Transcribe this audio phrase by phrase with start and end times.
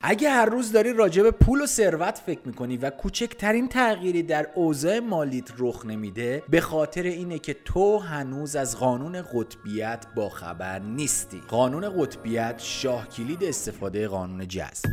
[0.00, 4.46] اگه هر روز داری راجع به پول و ثروت فکر می‌کنی و کوچکترین تغییری در
[4.54, 10.78] اوضاع مالیت رخ نمیده به خاطر اینه که تو هنوز از قانون قطبیت با خبر
[10.78, 11.42] نیستی.
[11.48, 14.90] قانون قطبیت شاه کلید استفاده قانون جذب.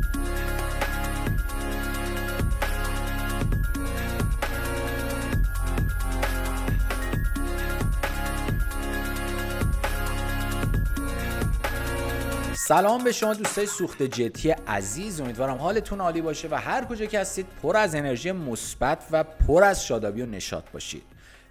[12.67, 15.21] سلام به شما دوستای سوخت جتی عزیز.
[15.21, 19.63] امیدوارم حالتون عالی باشه و هر کجا که هستید پر از انرژی مثبت و پر
[19.63, 21.03] از شادابی و نشاط باشید.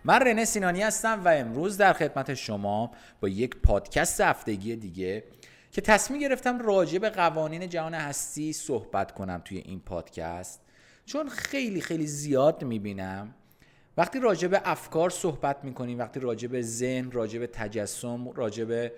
[0.05, 5.25] من رنه سینانی هستم و امروز در خدمت شما با یک پادکست هفتگی دیگه
[5.73, 10.61] که تصمیم گرفتم راجع به قوانین جهان هستی صحبت کنم توی این پادکست.
[11.07, 13.35] چون خیلی خیلی زیاد می‌بینم.
[13.97, 18.93] وقتی راجع به افکار صحبت می‌کنیم وقتی راجع به ذهن راجع به تجسم راجع به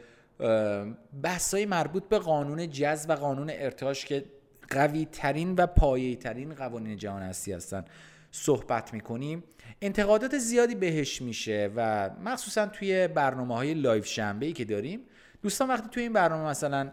[1.23, 4.25] بحثای مربوط به قانون جذب و قانون ارتعاش که
[4.71, 7.85] قوی ترین و پایه ترین قوانین جهان هستی هستن
[8.31, 9.45] صحبت می‌کنیم.
[9.83, 15.01] انتقادات زیادی بهش میشه و مخصوصا توی برنامه های live شنبه ای که داریم
[15.43, 16.93] دوستان وقتی توی این برنامه مثلا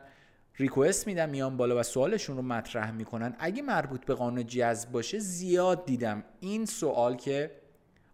[0.57, 5.19] request میدم میان بالا و سوالشون رو مطرح می‌کنن اگه مربوط به قانون جذب باشه
[5.19, 7.51] زیاد دیدم این سوال که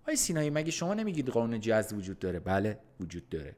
[0.07, 3.55] آقای سینایی مگه شما نمیگید قانون جذب وجود داره؟ بله وجود داره.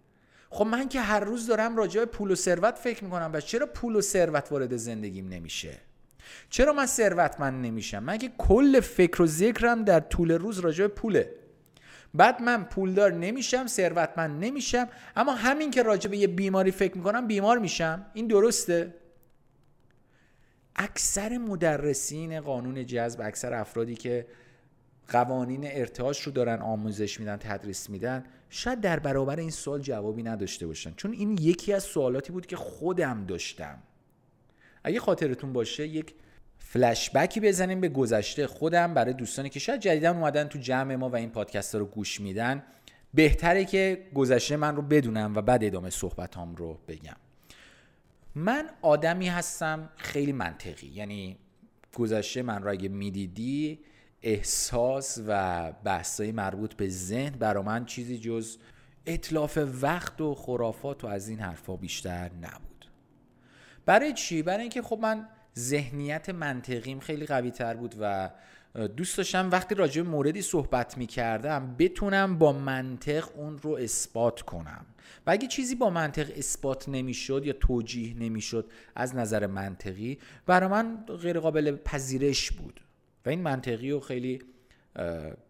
[0.54, 3.96] خب من که هر روز دارم راجع پول و ثروت فکر می‌کنم و چرا پول
[3.96, 5.78] و ثروت وارد زندگیم نمیشه؟
[6.50, 11.34] چرا من ثروتمند نمیشم؟ من که کل فکر و ذکرم در طول روز راجع پوله.
[12.14, 17.28] بعد من پولدار نمیشم ثروتمند نمیشم اما همین که راجع به یه بیماری فکر می‌کنم
[17.28, 18.06] بیمار میشم.
[18.14, 18.94] این درسته؟
[20.76, 24.28] اکثر مدرسین قانون جذب اکثر افرادی که
[25.12, 28.24] قوانین ارتعاش رو دارن آموزش میدن تدریس میدن.
[28.50, 30.94] شاید در برابر این سوال جوابی نداشته باشن.
[30.94, 33.78] چون این یکی از سوالاتی بود که خودم داشتم.
[34.84, 36.14] اگه خاطرتون باشه یک
[36.58, 41.16] فلشبکی بزنیم به گذشته خودم برای دوستانی که شاید جدیدا اومدن تو جمع ما و
[41.16, 42.64] این پادکست رو گوش میدن.
[43.14, 47.16] بهتره که گذشته من رو بدونم و بعد ادامه صحبتام رو بگم.
[48.36, 50.88] من آدمی هستم خیلی منطقی.
[50.88, 51.38] یعنی
[51.96, 53.80] گذشته من رو اگه می‌دیدی
[54.24, 58.58] احساس و بحثای مربوط به ذهن برا من چیزی جز
[59.06, 62.86] اطلاف وقت و خرافات و از این حرفا بیشتر نبود.
[63.86, 65.28] برای چی؟ برای اینکه خب من
[65.58, 68.30] ذهنیت منطقیم خیلی قوی تر بود و
[68.98, 74.42] دوست داشتم وقتی راجع به موردی صحبت می کردم بتونم با منطق اون رو اثبات
[74.42, 74.86] کنم.
[75.28, 81.06] و اگه چیزی با منطق اثبات نمی‌شد یا توجیه نمی‌شد از نظر منطقی برای من
[81.06, 82.81] غیر قابل پذیرش بود.
[83.26, 84.42] و این منطقی و خیلی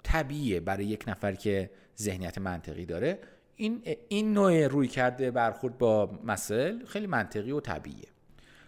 [0.03, 3.19] طبیعیه برای یک نفر که ذهنیت منطقی داره.
[3.55, 8.07] این این نوع روی کرده برخورد با مسائل خیلی منطقی و طبیعیه.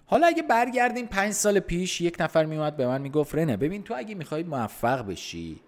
[0.05, 3.93] حالا اگه برگردیم پنج سال پیش یک نفر میومد به من می‌گفت رنه ببین تو
[3.97, 5.59] اگه می‌خوای موفق بشی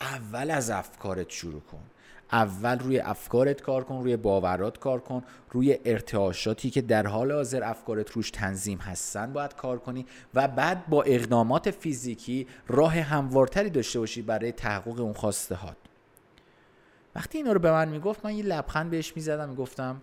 [0.00, 1.82] اول از افکارت شروع کن.
[2.34, 7.64] اول روی افکارت کار کن روی باورات کار کن روی ارتعاشاتی که در حال حاضر
[7.64, 13.98] افکارت روش تنظیم هستن باید کار کنی و بعد با اقدامات فیزیکی راه هموارتری داشته
[13.98, 15.76] باشی برای تحقق اون خواسته هات.
[17.14, 20.00] وقتی اینا رو به من می‌گفت من یه لبخند بهش می‌زدم می‌گفتم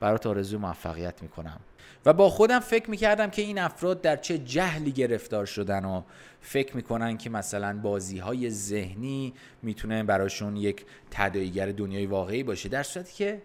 [0.00, 1.60] برات آرزوی موفقیت می‌کنم.
[2.06, 6.02] و با خودم فکر می‌کردم که این افراد در چه جهلی گرفتار شدن و
[6.40, 12.68] فکر می‌کنن که مثلا بازی های ذهنی می‌تونه براشون یک تداییگر دنیای واقعی باشه.
[12.68, 13.42] در صورتی که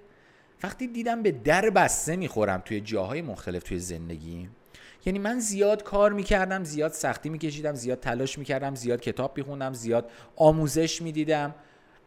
[0.63, 4.49] وقتی دیدم به در بسته می‌خورم توی جاهای مختلف توی زندگی
[5.05, 10.11] یعنی من زیاد کار می‌کردم زیاد سختی میکشیدم زیاد تلاش می‌کردم زیاد کتاب میخوندم زیاد
[10.35, 11.55] آموزش می‌دیدم.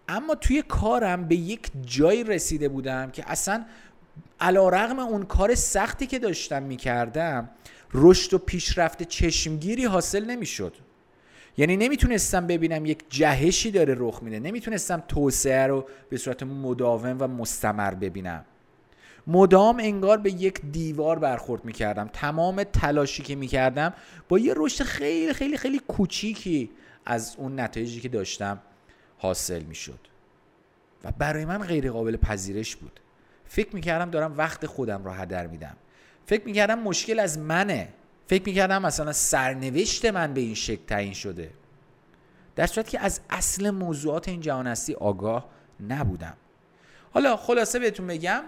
[0.08, 3.64] اما توی کارم به یک جایی رسیده بودم که اصلا
[4.40, 7.50] علا رغم اون کار سختی که داشتم می‌کردم
[7.94, 10.72] رشد و پیشرفت چشمگیری حاصل نمی‌شد.
[11.56, 14.40] یعنی نمی‌تونستم ببینم یک جهشی داره رخ میده.
[14.40, 18.44] نمی‌تونستم توسعه رو به صورت مداوم و مستمر ببینم.
[19.26, 22.10] مدام انگار به یک دیوار برخورد می‌کردم.
[22.12, 23.94] تمام تلاشی که می‌کردم
[24.28, 26.70] با یه رشد خیلی خیلی خیلی کوچیکی
[27.04, 28.58] از اون نتایجی که داشتم
[29.18, 29.98] حاصل می‌شد.
[31.04, 33.00] و برای من غیر قابل پذیرش بود.
[33.48, 35.76] فکر می‌کردم دارم وقت خودم رو هدر میدم.
[36.26, 37.88] فکر می‌کردم مشکل از منه.
[38.26, 41.50] فکر می‌کردم مثلا سرنوشت من به این شکل تعیین شده.
[42.56, 45.48] در صورتی که از اصل موضوعات این جهان هستی آگاه
[45.88, 46.36] نبودم.
[47.10, 48.42] حالا خلاصه بهتون بگم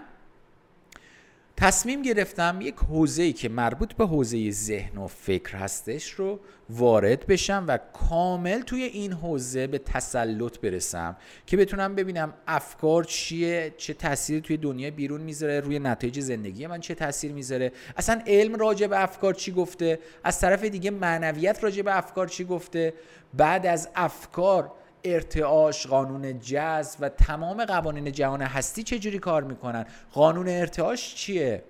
[1.59, 6.39] تصمیم گرفتم یک حوزه‌ای که مربوط به حوزه ذهن و فکر هستش رو
[6.69, 13.73] وارد بشم و کامل توی این حوزه به تسلط برسم که بتونم ببینم افکار چیه
[13.77, 17.71] چه تأثیری توی دنیا بیرون می‌ذاره روی نتایج زندگی من چه تاثیر می‌ذاره.
[17.97, 22.45] اصلا علم راجع به افکار چی گفته؟ از طرف دیگه معنویت راجع به افکار چی
[22.45, 22.93] گفته؟
[23.33, 24.71] بعد از افکار
[25.03, 31.63] ارتعاش قانون جذب و تمام قوانین جهان هستی چجوری کار می‌کنن؟ قانون ارتعاش چیه؟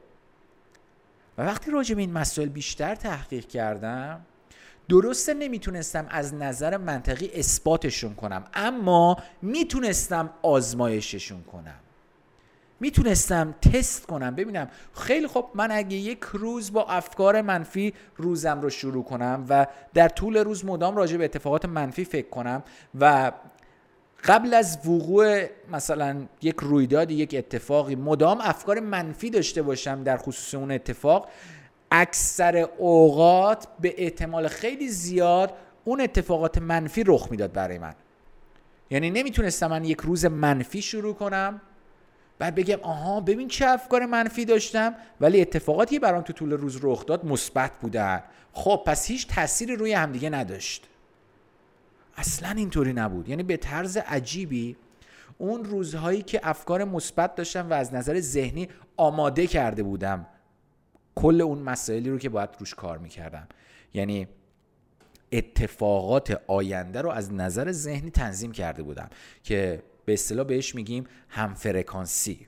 [1.37, 4.21] و وقتی راجع به این مسائل بیشتر تحقیق کردم
[4.89, 11.79] درسته نمی‌تونستم از نظر منطقی اثباتشون کنم اما می‌تونستم آزمایششون کنم.
[12.79, 14.35] می‌تونستم تست کنم.
[14.35, 19.67] ببینم خیلی خب من اگه یک روز با افکار منفی روزم رو شروع کنم و
[19.93, 22.63] در طول روز مدام راجع به اتفاقات منفی فکر کنم
[22.99, 23.31] و
[24.23, 30.55] قبل از وقوع مثلا یک رویداد یک اتفاقی مدام افکار منفی داشته باشم در خصوص
[30.55, 31.29] اون اتفاق
[31.91, 35.53] اکثر اوقات به احتمال خیلی زیاد
[35.85, 37.95] اون اتفاقات منفی رخ می‌داد برای من.
[38.89, 41.61] یعنی نمی‌تونستم من یک روز منفی شروع کنم
[42.39, 44.95] بعد بگم آها ببین چه افکار منفی داشتم.
[45.21, 48.23] ولی اتفاقاتی برام تو طول روز رخ داد مثبت بودن.
[48.53, 50.87] خب پس هیچ تأثیری روی همدیگه نداشت.
[52.17, 53.29] اصلا اینطوری نبود.
[53.29, 54.75] یعنی به طرز عجیبی
[55.37, 60.25] اون روزهایی که افکار مثبت داشتم و از نظر ذهنی آماده کرده بودم
[61.15, 63.47] کل اون مسائلی رو که باید روش کار می‌کردم.
[63.93, 64.27] یعنی
[65.31, 69.09] اتفاقات آینده رو از نظر ذهنی تنظیم کرده بودم
[69.43, 72.47] که به اصطلاح بهش میگیم هم فرکانسی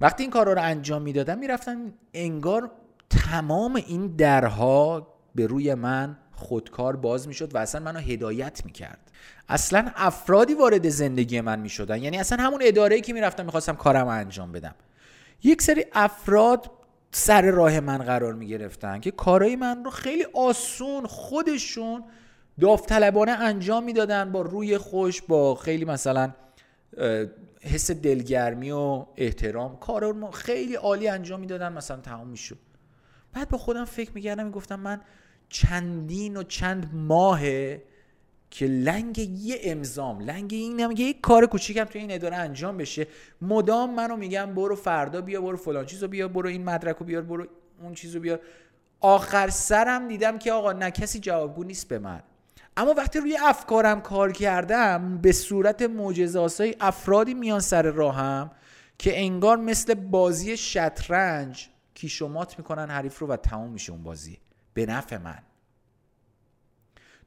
[0.00, 2.70] وقتی این کارا رو انجام می‌دادم می‌رفتم انگار
[3.10, 9.10] تمام این درها به روی من خودکار باز می‌شد و اصلا منو هدایت می‌کرد.
[9.48, 12.02] اصلا افرادی وارد زندگی من می‌شدن.
[12.02, 14.74] یعنی اصلا همون اداره که می‌رفتم می‌خواستم کارم انجام بدم.
[15.42, 16.70] یک سری افراد
[17.10, 22.04] سر راه من قرار می‌گرفتن که کارهای من رو خیلی آسون خودشون
[22.60, 26.32] داوطلبانه انجام می‌دادن با روی خوش با خیلی مثلا
[27.60, 29.76] حس دلگرمی و احترام.
[29.76, 32.58] کار ما خیلی عالی انجام می‌دادن مثلا تمام می‌شد.
[33.32, 35.00] بعد با خودم فکر می‌کردم می‌گفتم من
[35.48, 37.82] چندین و چند ماهه
[38.50, 43.06] که لنگ یه امضام لنگ این که یک کار کوچیکم توی این اداره انجام بشه.
[43.42, 47.22] مدام منو میگم برو فردا بیا برو فلان چیزو بیا برو این مدرک رو بیار
[47.22, 47.46] برو
[47.82, 48.40] اون چیزو بیار.
[49.00, 52.22] آخر سرم دیدم که آقا نه کسی جوابگو نیست به من.
[52.76, 58.50] اما وقتی روی افکارم کار کردم به صورت معجزه افرادی میان سر راهم
[58.98, 64.38] که انگار مثل بازی شطرنج کیشومات می‌کنن حریف رو و تمام میشه اون بازی.
[64.74, 65.42] به نفع من.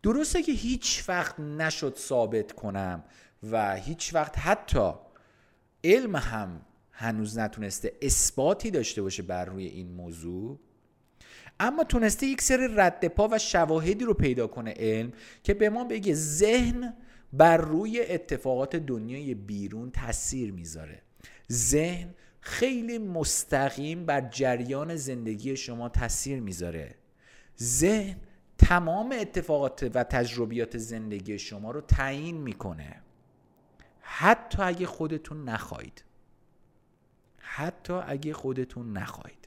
[0.04, 3.04] درسته که هیچ وقت نشد ثابت کنم
[3.52, 4.92] و هیچ وقت حتی
[5.84, 6.62] علم هم
[6.92, 10.60] هنوز نتونسته اثباتی داشته باشه بر روی این موضوع.
[11.60, 15.12] اما تونسته یک سری رد پا و شواهدی رو پیدا کنه علم
[15.44, 16.94] که به ما بگه ذهن
[17.34, 21.02] بر روی اتفاقات دنیای بیرون تاثیر می‌ذاره.
[21.52, 26.96] ذهن خیلی مستقیم بر جریان زندگی شما تاثیر می‌ذاره.
[27.62, 28.16] ذهن
[28.58, 33.02] تمام اتفاقات و تجربیات زندگی شما رو تعیین می‌کنه.
[34.02, 36.04] حتی اگه خودتون نخواهید.
[37.38, 39.39] حتی اگه خودتون نخواهید.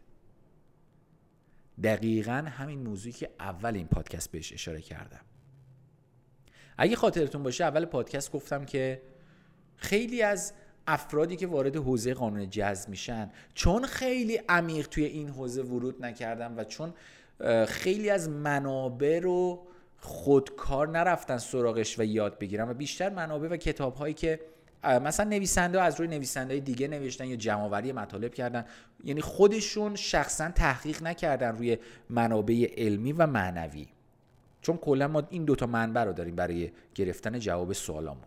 [1.82, 5.20] دقیقا همین موضوعی که اول این پادکست بهش اشاره کردم.
[6.78, 9.02] اگه خاطرتون باشه اول پادکست گفتم که
[9.76, 10.52] خیلی از
[10.86, 16.54] افرادی که وارد حوزه قانون جذب میشن چون خیلی عمیق توی این حوزه ورود نکردن
[16.54, 16.94] و چون
[17.66, 19.66] خیلی از منابع رو
[19.98, 24.41] خودکار نرفتن سراغش و یاد بگیرن و بیشتر منابع و کتاب هایی که
[24.84, 28.65] مثلا نویسنده از روی نویسنده دیگه نوشتن یا جمعآوری مطالب کردن.
[29.05, 31.79] یعنی خودشون شخصا تحقیق نکردن روی
[32.10, 33.89] منابع علمی و معنوی.
[34.62, 38.24] چون کلا ما این دوتا منبع رو داریم برای گرفتن جواب سوالامون.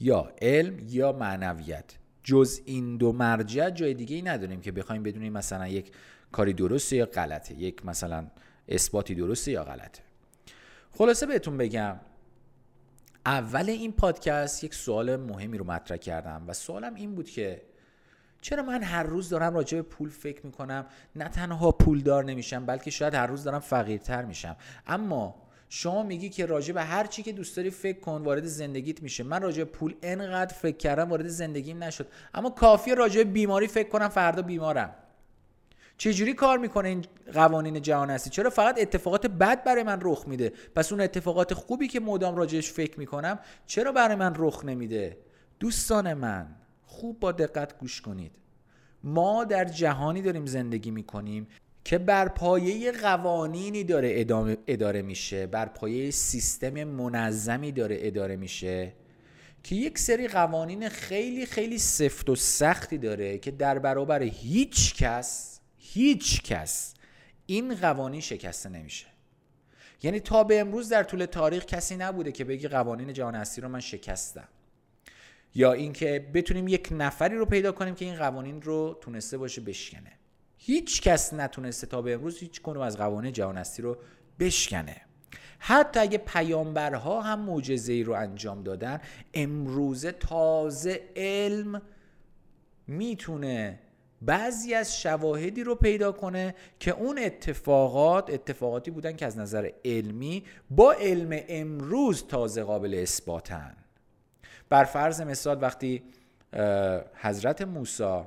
[0.00, 1.84] یا علم یا معنویت.
[2.24, 5.92] جز این دو مرجع جای دیگه ای نداریم که بخوایم بدونیم مثلا یک
[6.32, 7.54] کاری درسته یا غلطه.
[7.54, 8.26] یک مثلا
[8.68, 10.02] اثباتی درسته یا غلطه.
[10.92, 11.96] خلاصه بهتون بگم
[13.26, 17.62] اول این پادکست یک سوال مهمی رو مطرح کردم و سوالم این بود که
[18.40, 22.90] چرا من هر روز دارم راجع به پول فکر می‌کنم؟ نه تنها پولدار نمیشم بلکه
[22.90, 24.56] شاید هر روز دارم فقیرتر میشم.
[24.86, 25.34] اما
[25.68, 29.24] شما میگی که راجع به هر چی که دوست داری فکر کن وارد زندگیت میشه.
[29.24, 32.06] من راجع به پول انقدر فکر کردم وارد زندگیم نشد.
[32.34, 34.94] اما کافیه راجع به بیماری فکر کنم فردا بیمارم.
[35.98, 40.52] چجوری کار می‌کنه این قوانین جهان هستی؟ چرا فقط اتفاقات بد برای من رخ میده؟
[40.74, 45.18] پس اون اتفاقات خوبی که مدام راجعش فکر می‌کنم چرا برای من رخ نمیده؟
[45.60, 46.46] دوستان من
[46.82, 48.32] خوب با دقت گوش کنید.
[49.04, 51.46] ما در جهانی داریم زندگی می‌کنیم
[51.84, 54.24] که بر پایه قوانینی داره
[54.66, 58.92] اداره میشه بر پایه سیستم منظمی داره اداره میشه
[59.62, 65.55] که یک سری قوانین خیلی خیلی سفت و سختی داره که در برابر هیچ کس
[65.92, 66.94] هیچ کس
[67.46, 69.06] این قوانین شکسته نمیشه.
[70.02, 73.68] یعنی تا به امروز در طول تاریخ کسی نبوده که بگی قوانین جهان هستی رو
[73.68, 74.48] من شکستم.
[75.54, 80.12] یا اینکه بتونیم یک نفری رو پیدا کنیم که این قوانین رو تونسته باشه بشکنه.
[80.58, 83.96] هیچ کس نتونسته تا به امروز هیچ کنم از قوانین جهان هستی رو
[84.40, 84.96] بشکنه.
[85.58, 89.00] حتی اگه پیامبرها هم معجزه ای رو انجام دادن
[89.34, 91.82] امروزه تازه علم
[92.86, 93.78] می‌تونه
[94.22, 100.44] بعضی از شواهدی رو پیدا کنه که اون اتفاقات اتفاقاتی بودن که از نظر علمی
[100.70, 103.76] با علم امروز تازه قابل اثباتن.
[104.68, 106.02] بر فرض مثال وقتی
[107.14, 108.20] حضرت موسی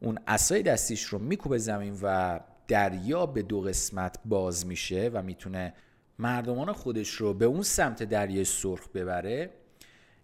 [0.00, 5.74] اون اسای دستیش رو میکوبه زمین و دریا به دو قسمت باز میشه و می‌تونه
[6.18, 9.50] مردمان خودش رو به اون سمت دریای سرخ ببره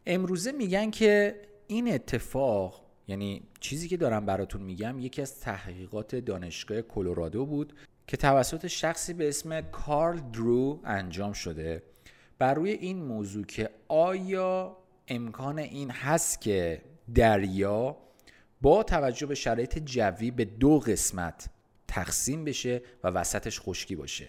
[0.06, 6.82] امروزه میگن که این اتفاق یعنی چیزی که دارم براتون میگم یکی از تحقیقات دانشگاه
[6.82, 7.72] کلرادو بود
[8.06, 11.82] که توسط شخصی به اسم کارل درو انجام شده.
[12.38, 14.76] بر روی این موضوع که آیا
[15.08, 16.82] امکان این هست که
[17.14, 17.96] دریا
[18.60, 21.50] با توجه به شرایط جوی به دو قسمت
[21.88, 24.28] تقسیم بشه و وسطش خشکی باشه؟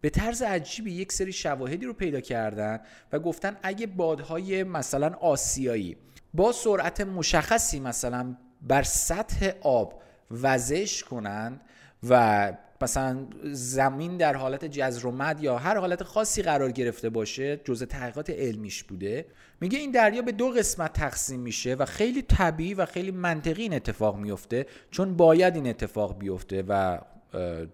[0.00, 2.80] به طرز عجیبی یک سری شواهدی رو پیدا کردن
[3.12, 5.96] و گفتن اگه بادهای مثلا آسیایی
[6.34, 11.60] با سرعت مشخصی مثلا بر سطح آب وزش کنند
[12.08, 17.56] و مثلا زمین در حالت جزر و مد یا هر حالت خاصی قرار گرفته باشه
[17.56, 19.26] جزء تحقیقات علمیش بوده.
[19.60, 23.74] میگه این دریا به دو قسمت تقسیم میشه و خیلی طبیعی و خیلی منطقی این
[23.74, 26.98] اتفاق میفته چون باید این اتفاق بیفته و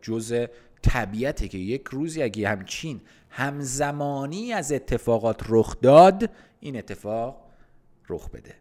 [0.03, 0.47] جزء
[0.83, 7.46] طبیعته که یک روزی اگه همچین همزمانی از اتفاقات رخ داد این اتفاق
[8.09, 8.55] رخ بده.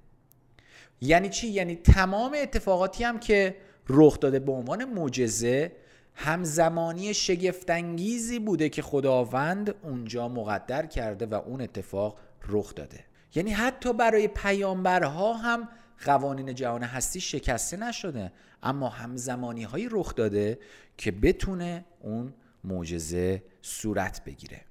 [1.01, 3.57] یعنی چی؟ یعنی تمام اتفاقاتی هم که
[3.89, 5.71] رخ داده به عنوان معجزه
[6.13, 13.05] همزمانی شگفتانگیزی بوده که خداوند اونجا مقدر کرده و اون اتفاق رخ داده.
[13.35, 15.69] یعنی حتی برای پیامبرها هم
[16.05, 18.31] قوانین جهان هستی شکسته نشده
[18.63, 20.59] اما همزمانی هایی رخ داده
[20.97, 22.33] که بتونه اون
[22.63, 24.61] معجزه صورت بگیره.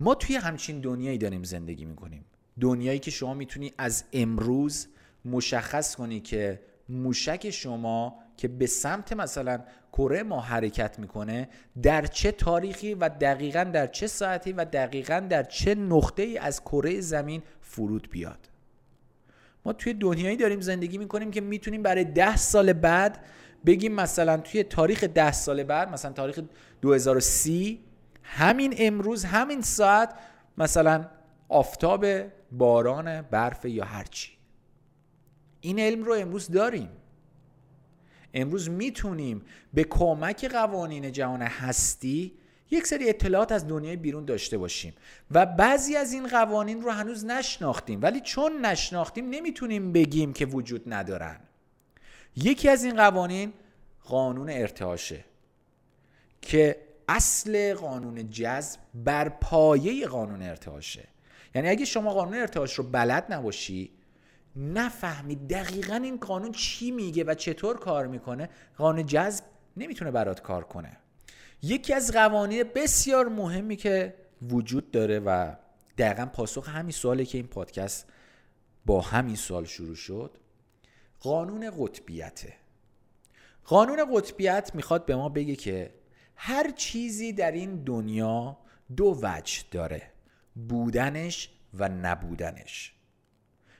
[0.00, 2.24] ما توی همچین دنیایی داریم زندگی می‌کنیم.
[2.60, 4.88] دنیایی که شما می‌تونی از امروز
[5.24, 9.60] مشخص کنی که موشک شما که به سمت مثلا
[9.92, 11.48] کره ما حرکت می‌کنه
[11.82, 16.60] در چه تاریخی و دقیقا در چه ساعتی و دقیقا در چه نقطه ای از
[16.60, 18.38] کره زمین فرود بیاد؟
[19.64, 23.24] ما توی دنیایی داریم زندگی می‌کنیم که می‌تونیم برای ده سال بعد
[23.66, 26.40] بگیم مثلا توی تاریخ ده سال بعد مثلا تاریخ
[26.82, 27.80] 2030
[28.22, 30.14] همین امروز همین ساعت
[30.58, 31.06] مثلا
[31.48, 32.06] آفتاب
[32.52, 34.30] باران برف یا هرچی
[35.60, 36.88] این علم رو امروز داریم.
[38.34, 39.42] امروز می‌تونیم
[39.74, 42.32] به کمک قوانین جهان هستی
[42.70, 44.94] یک سری اطلاعات از دنیای بیرون داشته باشیم
[45.30, 48.02] و بعضی از این قوانین رو هنوز نشناختیم.
[48.02, 51.40] ولی چون نشناختیم نمی‌تونیم بگیم که وجود ندارن.
[52.36, 53.52] یکی از این قوانین
[54.04, 55.24] قانون ارتعاشه
[56.42, 61.08] که اصل قانون جذب بر پایه قانون ارتعاشه.
[61.56, 63.90] یعنی اگه شما قانون ارتعاش رو بلد نباشی
[64.56, 68.48] نفهمی دقیقا این قانون چی میگه و چطور کار می‌کنه
[68.78, 69.44] قانون جذب
[69.76, 70.96] نمی‌تونه برات کار کنه.
[71.62, 75.54] یکی از قوانین بسیار مهمی که وجود داره و
[75.98, 78.06] دقیقا پاسخ همین سوالی که این پادکست
[78.86, 80.38] با همین سوال شروع شد
[81.20, 82.54] قانون قطبیته
[83.64, 85.94] قانون قطبیت می‌خواد به ما بگه که
[86.36, 88.58] هر چیزی در این دنیا
[88.96, 90.15] دو وجه داره.
[90.68, 92.92] بودنش و نبودنش.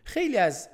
[0.04, 0.68] خیلی از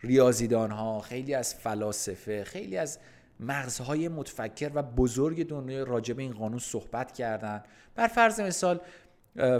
[0.00, 2.98] ریاضیدان ها خیلی از فلاسفه خیلی از
[3.40, 7.62] مغزهای متفکر و بزرگ دنیا راجع به این قانون صحبت کردن.
[7.94, 8.80] بر فرض مثال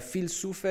[0.01, 0.67] فیلسوف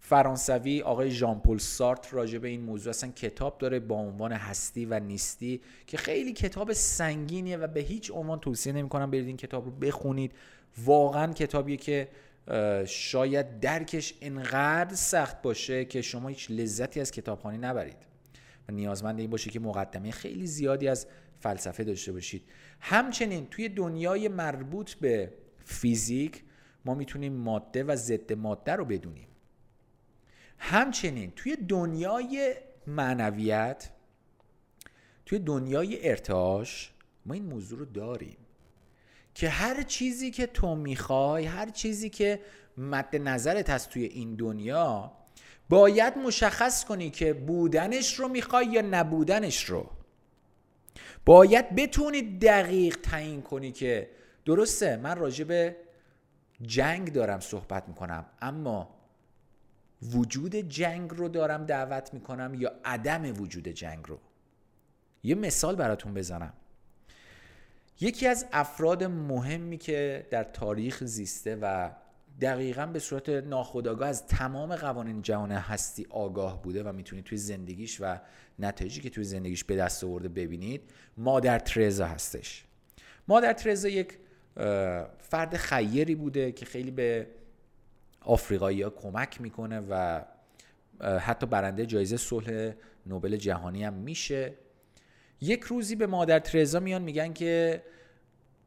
[0.00, 4.84] فرانسوی آقای ژان پل سارت راجع به این موضوع اصلا کتاب داره با عنوان هستی
[4.84, 9.64] و نیستی که خیلی کتاب سنگینیه و به هیچ عنوان توصیه نمی‌کنم برید این کتاب
[9.64, 10.32] رو بخونید.
[10.84, 12.08] واقعا کتابیه که
[12.86, 17.96] شاید درکش انقدر سخت باشه که شما هیچ لذتی از کتابخوانی نبرید.
[18.68, 21.06] و نیازمند این باشه که مقدمه خیلی زیادی از
[21.40, 22.42] فلسفه داشته باشید.
[22.80, 25.32] همچنین توی دنیای مربوط به
[25.64, 26.42] فیزیک
[26.84, 29.28] ما می‌تونیم ماده و ضد ماده رو بدونیم.
[30.58, 32.54] همچنین توی دنیای
[32.86, 33.90] معنویت
[35.26, 36.92] توی دنیای ارتعاش
[37.26, 38.36] ما این موضوع رو داریم.
[39.40, 42.40] که هر چیزی که تو می‌خوای هر چیزی که
[42.76, 45.12] مد نظرت هست توی این دنیا
[45.68, 49.90] باید مشخص کنی که بودنش رو می‌خوای یا نبودنش رو.
[51.26, 54.10] باید بتونی دقیق تعیین کنی که
[54.44, 55.76] درسته من راجع به
[56.62, 58.94] جنگ دارم صحبت می‌کنم اما
[60.02, 64.18] وجود جنگ رو دارم دعوت می‌کنم یا عدم وجود جنگ رو؟
[65.22, 66.52] یه مثال براتون بزنم.
[68.00, 71.90] یکی از افراد مهمی که در تاریخ زیسته و
[72.40, 78.00] دقیقا به صورت ناخودآگاه از تمام قوانین جهان هستی آگاه بوده و می‌تونید توی زندگیش
[78.00, 78.16] و
[78.58, 80.82] نتایجی که توی زندگیش به دست آورده ببینید
[81.16, 82.64] مادر ترزا هستش.
[83.28, 84.18] مادر ترزا یک
[85.18, 87.26] فرد خیری بوده که خیلی به
[88.20, 90.24] آفریقایی ها کمک می‌کنه و
[91.00, 92.72] حتی برنده جایزه صلح
[93.06, 94.52] نوبل جهانی هم میشه.
[95.40, 97.82] یک روزی به مادر ترزا میان میگن که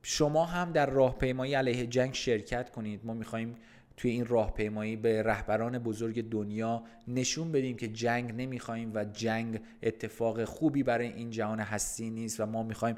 [0.02, 3.06] شما هم در راهپیمایی علیه جنگ شرکت کنید.
[3.06, 3.56] ما می‌خوایم
[3.98, 10.44] توی این راهپیمایی به رهبران بزرگ دنیا نشون بدیم که جنگ نمی‌خوایم و جنگ اتفاق
[10.44, 12.96] خوبی برای این جهان هستی نیست و ما می‌خوایم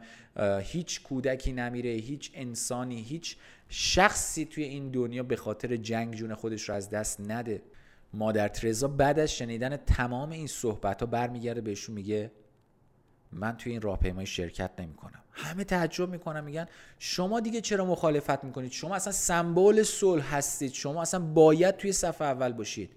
[0.62, 3.38] هیچ کودکی نمیره هیچ انسانی هیچ
[3.70, 7.62] شخصی توی این دنیا به خاطر جنگ جون خودش رو از دست نده.
[8.14, 12.32] مادر ترزا بعد از شنیدن تمام این صحبت ها برمیگرده بهشون میگه
[13.36, 15.24] من توی این راهپیمایی شرکت نمی‌کنم.
[15.32, 16.66] همه تعجب می‌کنن میگن
[17.00, 20.74] شما دیگه چرا مخالفت می‌کنید؟ شما اصلا سمبل صلح هستید.
[20.74, 22.92] شما اصلا باید توی صف اول باشید.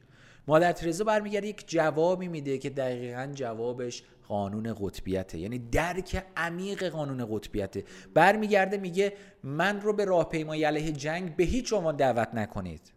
[0.46, 5.38] مادر ترزا برمیگرده یک جوابی میده که دقیقا جوابش قانون قطبیته.
[5.38, 7.84] یعنی درک عمیق قانون قطبیته.
[8.14, 12.92] برمیگرده میگه من رو به راهپیمایی علیه جنگ به هیچ عنوان دعوت نکنید.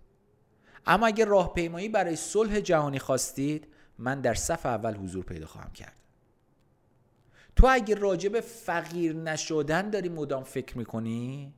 [0.86, 3.68] اما اگر راهپیمایی برای صلح جهانی خواستید
[3.98, 5.96] من در صف اول حضور پیدا خواهم کرد.
[7.56, 11.54] تو اگه راجع به فقیر نشدن داری مدام فکر می‌کنی؟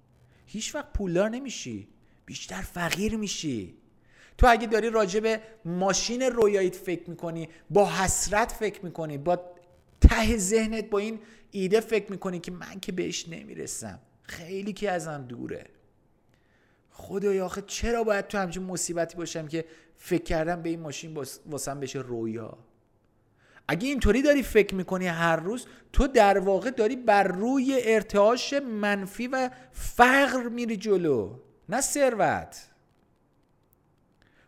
[0.45, 1.87] هیچ وقت پولدار نمیشی.
[2.25, 3.77] بیشتر فقیر میشی.
[4.37, 9.53] تو اگه داری راجع به ماشین رویاییت فکر می‌کنی با حسرت فکر می‌کنی با
[10.01, 11.19] ته ذهنت با این
[11.51, 13.99] ایده فکر می‌کنی که من که بهش نمی‌رسم.
[14.23, 15.65] خیلی که ازم دوره.
[16.89, 21.79] خدای آخه چرا باید تو همچین مصیبتی باشم که فکر کردم به این ماشین واسم
[21.79, 22.57] بشه رویا؟
[23.67, 29.27] اگه اینطوری داری فکر می‌کنی هر روز تو در واقع داری بر روی ارتعاش منفی
[29.27, 32.67] و فقر میری جلو نه ثروت.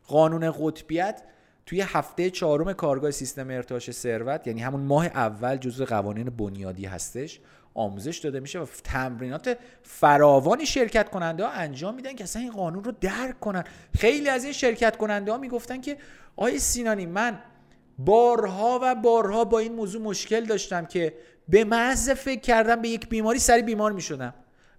[0.08, 1.24] قانون قطبیت
[1.66, 7.40] توی هفته چهارم کارگاه سیستم ارتعاش ثروت یعنی همون ماه اول جزو قوانین بنیادی هستش
[7.74, 12.84] آموزش داده میشه و تمرینات فراوانی شرکت کننده ها انجام میدن که اصلا این قانون
[12.84, 13.64] رو درک کنن.
[13.98, 15.98] خیلی از این شرکت کننده ها می‌گفتن که
[16.36, 17.40] آقای سینانی من
[17.98, 21.14] بارها و بارها با این موضوع مشکل داشتم که
[21.50, 24.34] به محض فکر کردم به یک بیماری سری بیمار می شدم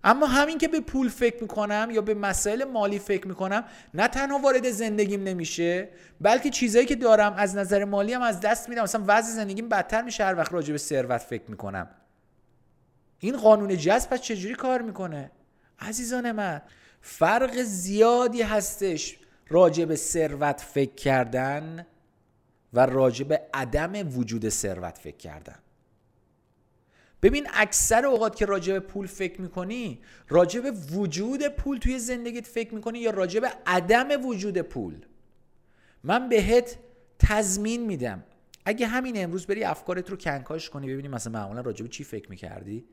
[0.04, 4.38] اما همین که به پول فکر می‌کنم یا به مسائل مالی فکر می‌کنم نه تنها
[4.38, 5.88] وارد زندگیم نمیشه
[6.20, 8.82] بلکه چیزایی که دارم از نظر مالی هم از دست میدم.
[8.82, 11.90] مثلا وضع زندگیم بدتر میشه هر وقت راجع به ثروت فکر می‌کنم.
[13.18, 15.30] این قانون جذب پس چجوری کار می‌کنه؟
[15.80, 16.62] عزیزان من
[17.00, 21.86] فرق زیادی هستش راجع به ثروت فکر کردن
[22.72, 25.58] و راجع به عدم وجود ثروت فکر کردن.
[27.22, 32.46] ببین اکثر اوقات که راجع به پول فکر می‌کنی راجع به وجود پول توی زندگیت
[32.46, 34.94] فکر می‌کنی یا راجع به عدم وجود پول؟
[36.04, 36.78] من بهت
[37.18, 38.24] تضمین میدم.
[38.64, 42.30] اگه همین امروز بری افکارت رو کنکاش کنی ببینی مثلا معمولا راجع به چی فکر
[42.30, 42.84] می‌کردی؟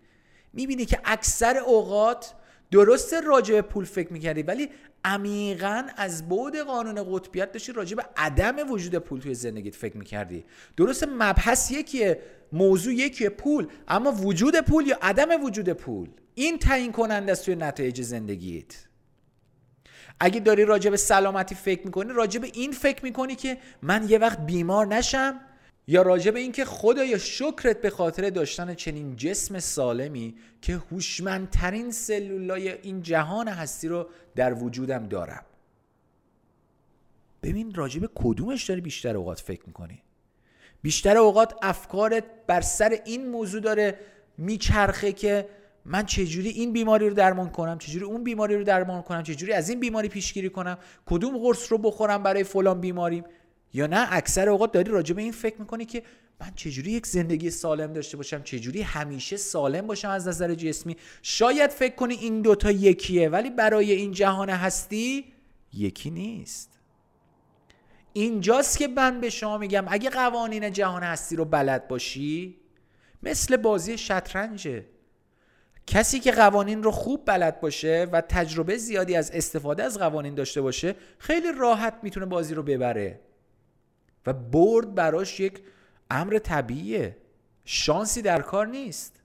[0.54, 2.34] می‌بینی که اکثر اوقات
[2.72, 4.70] درست راجع به پول فکر می‌کردی ولی
[5.06, 10.46] عمیقا از بعد قانون قطبیت داشتی راجع به عدم وجود پول توی زندگیت فکر می‌کردی.
[10.78, 16.92] درست مبحث یکیه موضوع یکیه پول اما وجود پول یا عدم وجود پول؟ این تعیین
[16.92, 18.86] کننده است توی نتایج زندگیت.
[20.20, 24.18] اگه داری راجع به سلامتی فکر می‌کنی راجع به این فکر می‌کنی که من یه
[24.18, 25.40] وقت بیمار نشم
[25.88, 32.82] یا راجع به اینکه خدایا شکرت به خاطر داشتن چنین جسم سالمی که هوشمندترین سلولای
[32.82, 35.46] این جهان هستی رو در وجودم دارم.
[37.44, 40.04] ببین راجع به کدومش داری بیشتر اوقات فکر می‌کنی؟
[40.82, 44.00] بیشتر اوقات افکارت بر سر این موضوع داره
[44.38, 45.50] میچرخه که
[45.86, 49.70] من چجوری این بیماری رو درمان کنم چجوری اون بیماری رو درمان کنم چجوری از
[49.70, 53.24] این بیماری پیشگیری کنم کدوم قرص رو بخورم برای فلان بیماریم؟
[53.74, 56.04] یا نه اکثر اوقات داری راجع به این فکر می‌کنی که
[56.42, 61.70] من چجوری یک زندگی سالم داشته باشم؟ چجوری همیشه سالم باشم از نظر جسمی؟ شاید
[61.70, 65.26] فکر کنی این دوتا یکیه ولی برای این جهان هستی
[65.74, 66.80] یکی نیست.
[68.14, 72.58] اینجاست که من به شما میگم اگه قوانین جهان هستی رو بلد باشی
[73.24, 74.86] مثل بازی شطرنجه.
[75.88, 80.62] کسی که قوانین رو خوب بلد باشه و تجربه زیادی از استفاده از قوانین داشته
[80.62, 83.20] باشه خیلی راحت می‌تونه بازی رو ببره.
[84.26, 85.64] و برد براش یک
[86.12, 87.18] امر طبیعیه.
[87.66, 89.20] شانسی در کار نیست.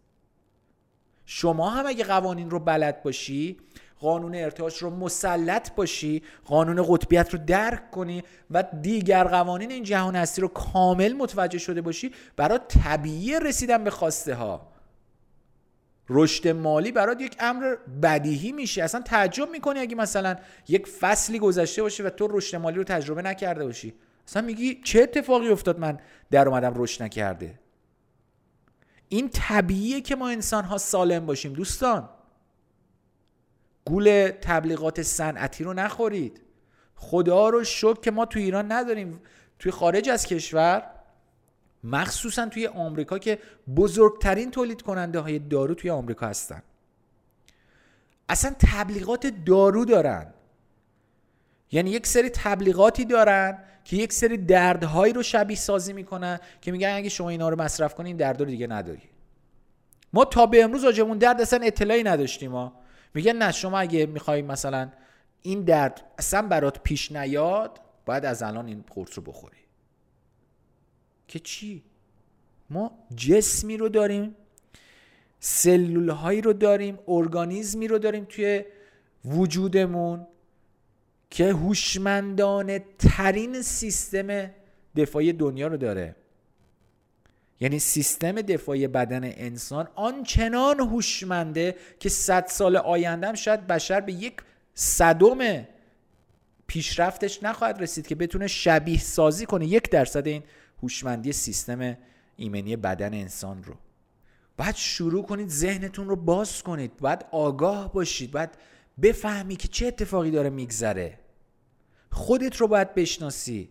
[1.27, 3.57] شما هم اگه قوانین رو بلد باشی
[4.01, 10.17] قانون ارتعاش رو مسلط باشی قانون قطبیت رو درک کنی و دیگر قوانین این جهان
[10.17, 14.69] هستی رو کامل متوجه شده باشی برای طبیعی رسیدن به خواسته ها.
[16.09, 18.83] رشد مالی برات یک امر بدیهی میشه.
[18.83, 20.37] اصلا تعجب می‌کنی اگه مثلا
[20.69, 23.95] یک فصلی گذشته باشه و تو رشد مالی رو تجربه نکرده باشی.
[24.29, 25.99] اصلا میگی چه اتفاقی افتاد من
[26.31, 27.59] در اومدم رشد نکرده؟
[29.09, 32.09] این طبیعیه که ما انسان ها سالم باشیم دوستان.
[33.85, 36.41] گول تبلیغات صنعتی رو نخورید.
[36.95, 39.21] خدا رو شکر که ما تو ایران نداریم.
[39.59, 40.91] توی خارج از کشور
[41.85, 43.38] مخصوصا توی آمریکا که
[43.77, 46.62] بزرگترین تولید کننده های دارو توی آمریکا هستن.
[48.29, 50.35] اصلا تبلیغات دارو دارن.
[51.73, 56.88] یعنی یک سری تبلیغاتی دارن که یک سری دردهایی رو شبیه سازی می‌کنن که میگن
[56.88, 59.03] اگه شما اینا رو مصرف کنین درد رو دیگه نداری.
[60.12, 62.72] ما تا به امروز راجبون درد اصلا اطلاعی نداشتیم ما
[63.14, 64.90] میگن نه شما اگه می‌خوای مثلا
[65.42, 69.57] این درد اصلا برات پیش نیاد باید از الان این قرص رو بخوری.
[71.29, 71.83] که چی؟
[72.70, 74.35] ما جسمی رو داریم
[75.40, 78.64] سلول هایی رو داریم ارگانیزمی رو داریم توی
[79.24, 80.27] وجودمون.
[81.31, 84.51] که هوشمندانه ترین سیستم
[84.97, 86.17] دفاعی دنیا رو داره.
[87.61, 94.35] یعنی سیستم دفاعی بدن انسان آنچنان هوشمنده که صد سال آیندهم شاید بشر به یک
[94.75, 95.67] صدم
[96.67, 100.43] پیشرفتش نخواهد رسید که بتونه شبیه سازی کنه یک درصد این
[100.83, 101.97] هوشمندی سیستم
[102.37, 103.75] ایمنی بدن انسان رو.
[104.57, 108.51] باید شروع کنید ذهنتون رو باز کنید باید آگاه باشید باید
[109.03, 111.19] بفهمی که چه اتفاقی داره میگذره.
[112.13, 113.71] خودت رو باید بشناسی.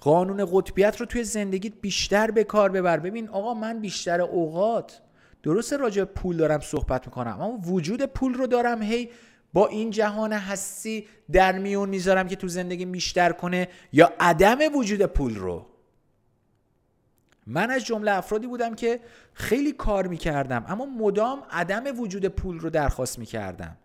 [0.00, 2.98] قانون قطبیت رو توی زندگیت بیشتر به کار ببر.
[2.98, 5.00] ببین آقا من بیشتر اوقات
[5.42, 9.10] درسته راجع پول دارم صحبت می‌کنم اما وجود پول رو دارم هی
[9.52, 15.02] با این جهان هستی در میون می‌ذارم که تو زندگی بیشتر کنه یا عدم وجود
[15.02, 15.66] پول رو.
[17.46, 19.00] من از جمله افرادی بودم که
[19.32, 23.76] خیلی کار می‌کردم اما مدام عدم وجود پول رو درخواست می‌کردم.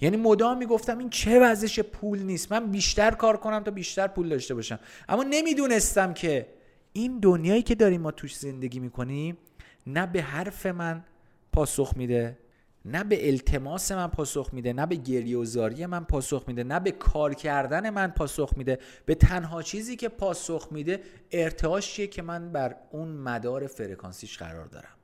[0.00, 2.52] یعنی مدام می‌گفتم این چه وضعش پول نیست.
[2.52, 4.78] من بیشتر کار کنم تا بیشتر پول داشته باشم.
[5.08, 6.46] اما نمی‌دونستم که
[6.92, 9.38] این دنیایی که داریم ما توش زندگی می‌کنیم
[9.86, 11.04] نه به حرف من
[11.52, 12.38] پاسخ میده
[12.84, 17.34] نه به التماس من پاسخ میده نه به گریه من پاسخ میده نه به کار
[17.34, 18.78] کردن من پاسخ میده.
[19.06, 24.99] به تنها چیزی که پاسخ میده ارتعاشیه که من بر اون مدار فرکانسیش قرار دارم.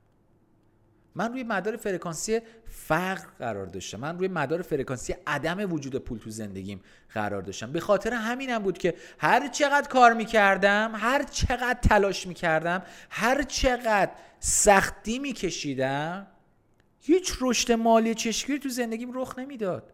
[1.17, 3.99] من روی مدار فرکانسی فقر قرار داشتم.
[3.99, 6.81] من روی مدار فرکانسی عدم وجود پول تو زندگیم
[7.13, 7.71] قرار داشتم.
[7.71, 14.11] به خاطر همینم بود که هر چقدر کار می‌کردم هر چقدر تلاش می‌کردم هر چقدر
[14.39, 16.27] سختی میکشیدم
[16.99, 19.93] هیچ رشد مالی چشمگیری تو زندگیم رخ نمی‌داد.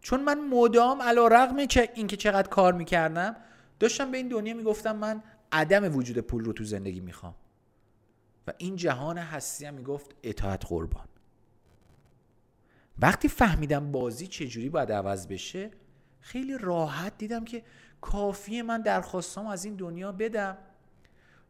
[0.00, 1.56] چون من مدام علا رقم
[1.94, 3.36] اینکه چقدر کار می‌کردم
[3.80, 7.34] داشتم به این دنیا می‌گفتم من عدم وجود پول رو تو زندگی می‌خوام.
[8.58, 11.06] این جهان هستی هم می‌گفت اطاعت قربان.
[12.98, 15.70] وقتی فهمیدم بازی چجوری باید عوض بشه
[16.20, 17.62] خیلی راحت دیدم که
[18.00, 20.58] کافیه من درخواستام از این دنیا بدم.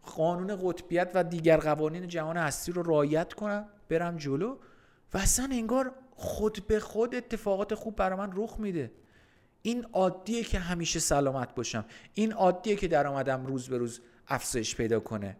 [0.02, 4.56] قانون قطبیت و دیگر قوانین جهان هستی رو رعایت کنم برم جلو
[5.14, 8.92] و اصلا انگار خود به خود اتفاقات خوب برای من رخ میده.
[9.62, 11.84] این عادیه که همیشه سلامت باشم.
[12.14, 15.36] این عادیه که درآمدم روز به روز افزایش پیدا کنه.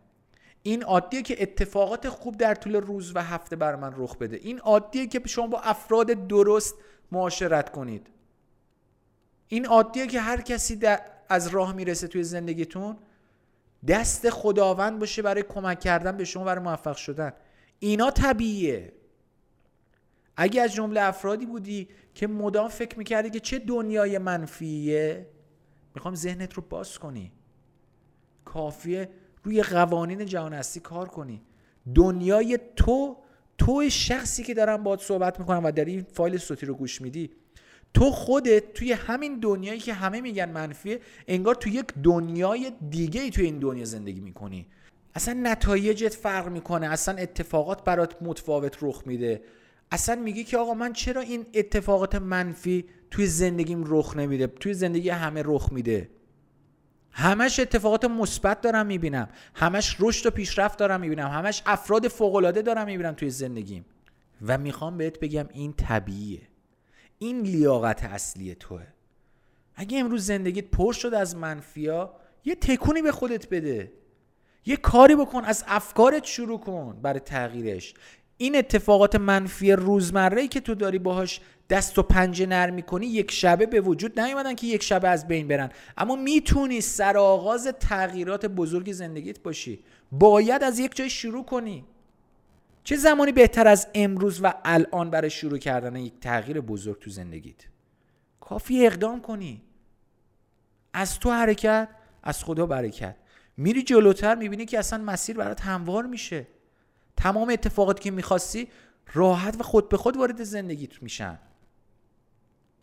[0.62, 4.36] این عادیه که اتفاقات خوب در طول روز و هفته بر من رخ بده.
[4.36, 6.74] این عادیه که شما با افراد درست
[7.12, 8.10] معاشرت کنید.
[9.48, 10.80] این عادیه که هر کسی
[11.28, 12.96] از راه می‌رسه توی زندگیتون
[13.88, 17.32] دست خداوند باشه برای کمک کردن به شما برای موفق شدن.
[17.78, 18.92] اینا طبیعیه.
[20.36, 25.26] اگه از جمله افرادی بودی که مدام فکر می‌کردی که چه دنیای منفیه
[25.94, 27.32] می‌خوام ذهنت رو باز کنی.
[28.44, 29.08] کافیه
[29.44, 31.42] روی قوانین جهان هستی کار کنی.
[31.94, 33.16] دنیای تو
[33.58, 37.30] تو شخصی که دارم باید صحبت می‌کنم و در این فایل صوتی رو گوش میدی
[37.94, 43.30] تو خودت توی همین دنیایی که همه میگن منفیه انگار تو یک دنیای دیگه ای
[43.30, 44.66] توی این دنیا زندگی می‌کنی.
[45.14, 49.42] اصلا نتایجت فرق می‌کنه اصلا اتفاقات برات متفاوت رخ میده.
[49.92, 55.08] اصلا میگی که آقا من چرا این اتفاقات منفی توی زندگیم رخ نمیده؟ توی زندگی
[55.08, 56.10] همه رخ میده.
[57.12, 59.28] همش اتفاقات مثبت دارم می‌بینم.
[59.54, 61.28] همش رشد و پیشرفت دارم می‌بینم.
[61.28, 63.84] همش افراد فوقالعاده دارم می‌بینم توی زندگیم.
[64.46, 66.42] و می‌خوام بهت بگم این طبیعیه.
[67.18, 68.86] این لیاقت اصلی توه.
[69.74, 73.92] اگه امروز زندگیت پر شد از منفیا یه تکونی به خودت بده.
[74.66, 77.94] یه کاری بکن از افکارت شروع کن برای تغییرش.
[78.40, 83.30] این اتفاقات منفی روزمره ای که تو داری باهاش دست و پنجه نرم می‌کنی یک
[83.30, 85.70] شبه به وجود نیومدن که یک شبه از بین برن.
[85.96, 89.84] اما می‌تونی سرآغاز تغییرات بزرگ زندگیت باشی.
[90.12, 91.84] باید از یک جای شروع کنی.
[92.84, 97.62] چه زمانی بهتر از امروز و الان برای شروع کردن یک تغییر بزرگ تو زندگیت؟
[98.40, 99.62] کافی اقدام کنی.
[100.92, 101.88] از تو حرکت
[102.22, 103.16] از خدا برکت.
[103.56, 106.46] میری جلوتر می‌بینی که اصلا مسیر برات هموار میشه.
[107.20, 108.68] تمام اتفاقاتی که می‌خواستی
[109.12, 111.38] راحت و خود به خود وارد زندگیت میشن.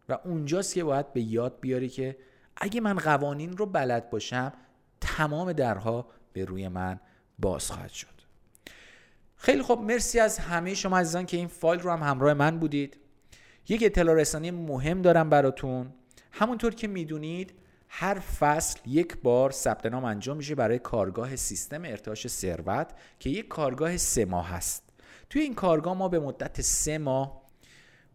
[0.10, 2.18] و اونجاست که باید به یاد بیاری که
[2.58, 4.54] اگه من قوانین رو بلد باشم
[5.02, 7.00] تمام درها به روی من
[7.40, 8.22] باز خواهد شد.
[9.36, 12.98] خیلی خب مرسی از همه شما عزیزان که این فایل رو هم همراه من بودید.
[13.70, 15.94] یک اطلاع رسانی مهم دارم براتون.
[16.32, 17.54] همونطور که می‌دونید
[18.00, 22.88] هر فصل یک بار ثبت نام انجام میشه برای کارگاه سیستم ارتعاش ثروت
[23.20, 24.84] که یک کارگاه سه ماه هست
[25.30, 27.42] توی این کارگاه ما به مدت سه ماه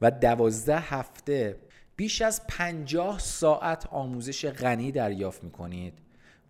[0.01, 1.57] و دوازده هفته
[1.97, 5.99] بیش از پنجاه ساعت آموزش غنی دریافت می‌کنید.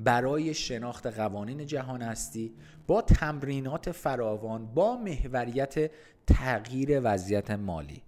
[0.01, 2.55] برای شناخت قوانین جهان هستی
[2.87, 5.90] با تمرینات فراوان با محوریت
[6.27, 8.03] تغییر وضعیت مالی.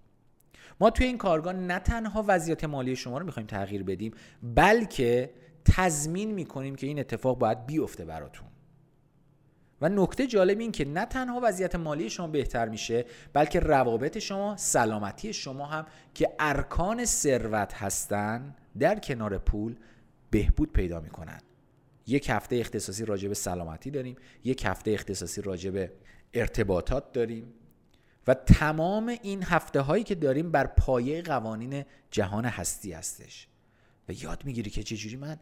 [0.79, 5.33] ما توی این کارگاه نه تنها وضعیت مالی شما رو می‌خوایم تغییر بدیم بلکه
[5.65, 8.47] تضمین می‌کنیم که این اتفاق باید بیفته براتون.
[9.81, 14.57] و نکته جالب این که نه تنها وضعیت مالی شما بهتر میشه بلکه روابط شما
[14.57, 19.75] سلامتی شما هم که ارکان ثروت هستن در کنار پول
[20.31, 21.39] بهبود پیدا می‌کنن.
[22.07, 25.91] یک هفته اختصاصی راجع به سلامتی داریم یک هفته اختصاصی راجع به
[26.33, 27.53] ارتباطات داریم.
[28.27, 33.47] و تمام این هفته هایی که داریم بر پایه قوانین جهان هستی هستش.
[34.09, 35.37] و یاد می‌گیری که چجوری من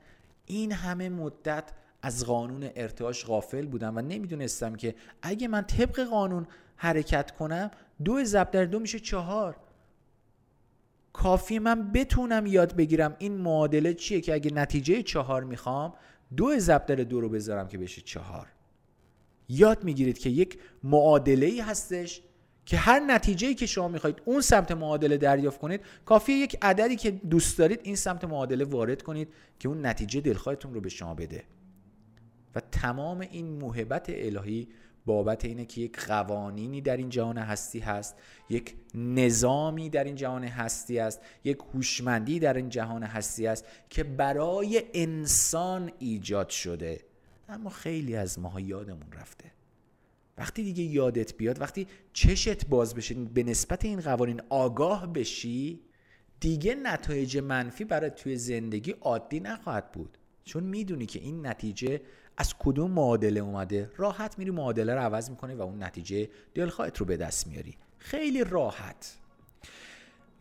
[0.45, 6.47] این همه مدت از قانون ارتعاش غافل بودم و نمی‌دونستم که اگه من طبق قانون
[6.75, 7.71] حرکت کنم
[8.03, 9.55] دو ضرب در دو میشه چهار.
[11.13, 15.93] کافی من بتونم یاد بگیرم این معادله چیه که اگه نتیجه چهار می‌خوام
[16.37, 18.47] دو ضرب در دو رو بذارم که بشه چهار.
[19.49, 22.21] یاد می‌گیرید که یک معادله ای هستش
[22.65, 27.11] که هر نتیجه که شما می‌خواهید اون سمت معادله دریافت کنید کافی یک عددی که
[27.11, 31.43] دوست دارید این سمت معادله وارد کنید که اون نتیجه دلخواهتون رو به شما بده.
[32.55, 34.67] و تمام این موهبت الهی
[35.05, 38.15] بابت اینه که یک قوانینی در این جهان هستی هست
[38.49, 44.03] یک نظامی در این جهان هستی است یک هوشمندی در این جهان هستی است که
[44.03, 47.01] برای انسان ایجاد شده.
[47.49, 49.52] اما خیلی از ماها یادمون رفته.
[50.37, 55.79] وقتی دیگه یادت بیاد وقتی چشت باز بشه به نسبت این قوانین آگاه بشی
[56.39, 60.17] دیگه نتایج منفی برای توی زندگی عادی نخواهد بود.
[60.45, 62.01] چون می‌دونی که این نتیجه
[62.37, 63.91] از کدوم معادله اومده.
[63.97, 67.77] راحت میری معادله رو عوض می‌کنی و اون نتیجه دلخواهت رو به دست میاری.
[67.97, 69.17] خیلی راحت.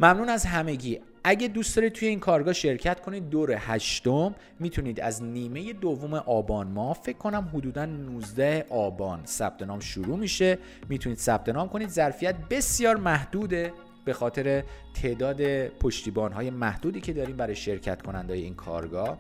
[0.01, 1.01] ممنون از همگی.
[1.25, 6.67] اگه دوست دارید توی این کارگاه شرکت کنید دور هشتم می‌تونید از نیمه دوم آبان
[6.67, 10.59] ما فکر کنم حدودا 19 آبان ثبت نام شروع میشه.
[10.89, 11.89] می‌تونید ثبت نام کنید.
[11.89, 13.73] ظرفیت بسیار محدوده
[14.05, 19.19] به خاطر تعداد پشتیبان های محدودی که داریم برای شرکت کننده این کارگاه.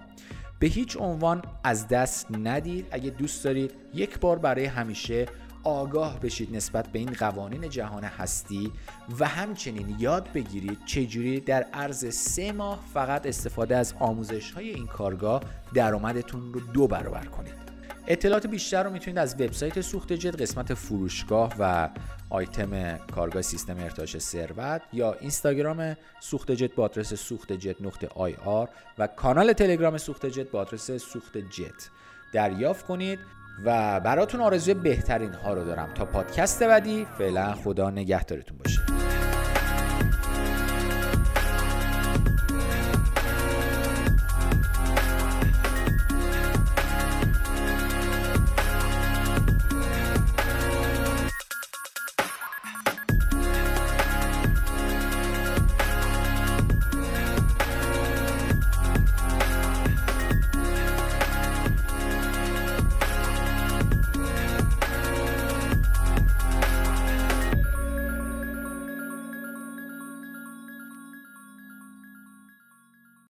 [0.58, 2.86] به هیچ عنوان از دست ندید.
[2.90, 5.26] اگه دوست دارید یک بار برای همیشه
[5.64, 8.72] آگاه بشید نسبت به این قوانین جهان هستی
[9.18, 14.86] و همچنین یاد بگیرید چجوری در عرض سه ماه فقط استفاده از آموزش های این
[14.86, 15.42] کارگاه
[15.74, 17.62] درآمدتون رو دو برابر کنید.
[18.06, 21.88] اطلاعات بیشتر رو می‌تونید از وبسایت سوخت جد قسمت فروشگاه و
[22.30, 28.34] آیتم کارگاه سیستم ارتعاش ثروت یا اینستاگرام سوخت جت با آدرس سوخت جت نقطه آی
[28.34, 31.90] آر و کانال تلگرام سوخت جت با آدرس سوخت جت.
[32.32, 33.18] دریافت کنید.
[33.64, 35.88] و براتون آرزوی بهترین ها رو دارم.
[35.94, 38.81] تا پادکست بعدی فعلا خدا نگهدارتون باشه.